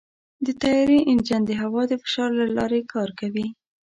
[0.45, 3.47] د طیارې انجن د هوا د فشار له لارې کار کوي.